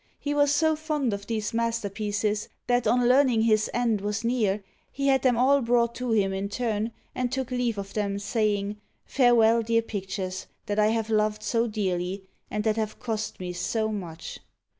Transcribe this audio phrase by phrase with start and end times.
[0.19, 5.09] He was so fond of these masterpieces that, on learning his end was near, he
[5.09, 8.77] had them all brought to him in turn, and took leave of them, saying,"
[9.15, 13.89] Farewell, dear pictures that I have loved so dearly and that have cost me so
[13.91, 14.39] much